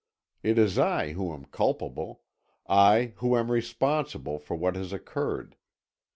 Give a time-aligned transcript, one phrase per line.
[0.41, 2.23] It is I who am culpable,
[2.67, 5.57] I who am responsible for what has occurred.